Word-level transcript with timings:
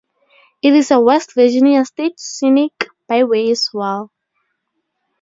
It 0.63 0.73
is 0.73 0.89
a 0.89 0.99
West 0.99 1.35
Virginia 1.35 1.85
State 1.85 2.19
Scenic 2.19 2.87
Byway 3.07 3.51
as 3.51 3.69
well. 3.71 4.09